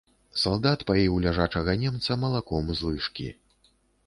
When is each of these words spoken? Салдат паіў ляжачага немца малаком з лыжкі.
Салдат 0.43 0.79
паіў 0.91 1.19
ляжачага 1.25 1.75
немца 1.83 2.19
малаком 2.23 2.73
з 2.81 2.89
лыжкі. 2.89 3.31